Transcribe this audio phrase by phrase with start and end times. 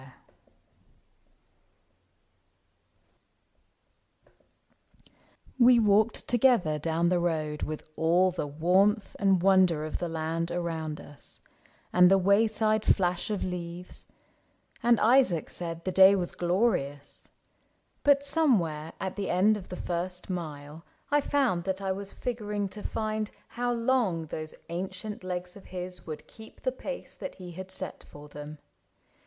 [0.01, 0.29] 86 ISAAC AND
[4.33, 9.99] ARCHIBALD We walked together down the River Road With all the warmth and wonder of
[9.99, 11.39] the land Around us,
[11.93, 14.07] and the wayside flash of leaves,—
[14.81, 17.27] And Isaac said the day was glorious;
[18.01, 22.69] But somewhere at the end of the first mile I found that I was figuring
[22.69, 27.51] to find How long those ancient legs of his would keep The pace that he
[27.51, 28.57] had set for them.